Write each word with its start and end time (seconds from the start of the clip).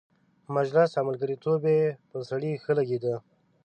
مجلس 0.55 0.89
او 0.99 1.03
ملګرتوب 1.09 1.61
یې 1.73 1.81
پر 2.09 2.19
سړي 2.29 2.51
ښه 2.63 2.71
لګېده. 2.79 3.15